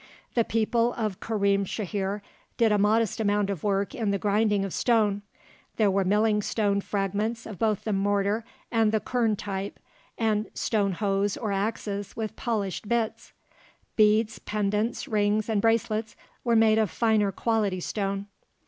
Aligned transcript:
The 0.33 0.43
people 0.43 0.93
of 0.93 1.19
Karim 1.19 1.63
Shahir 1.63 2.21
did 2.57 2.71
a 2.71 2.79
modest 2.79 3.19
amount 3.19 3.51
of 3.51 3.63
work 3.63 3.93
in 3.93 4.09
the 4.09 4.17
grinding 4.17 4.65
of 4.65 4.73
stone; 4.73 5.21
there 5.77 5.91
were 5.91 6.03
milling 6.03 6.41
stone 6.41 6.81
fragments 6.81 7.45
of 7.45 7.59
both 7.59 7.83
the 7.83 7.93
mortar 7.93 8.43
and 8.71 8.91
the 8.91 8.99
quern 8.99 9.35
type, 9.35 9.79
and 10.17 10.49
stone 10.55 10.93
hoes 10.93 11.37
or 11.37 11.51
axes 11.51 12.15
with 12.15 12.35
polished 12.35 12.89
bits. 12.89 13.31
Beads, 13.95 14.39
pendants, 14.39 15.07
rings, 15.07 15.47
and 15.47 15.61
bracelets 15.61 16.15
were 16.43 16.55
made 16.55 16.79
of 16.79 16.89
finer 16.89 17.31
quality 17.31 17.79
stone. 17.79 18.25